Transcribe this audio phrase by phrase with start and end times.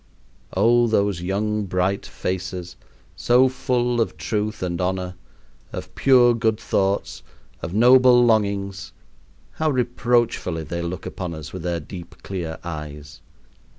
[0.57, 2.75] Oh, those young bright faces,
[3.15, 5.13] so full of truth and honor,
[5.71, 7.21] of pure, good thoughts,
[7.61, 8.93] of noble longings,
[9.51, 13.21] how reproachfully they look upon us with their deep, clear eyes!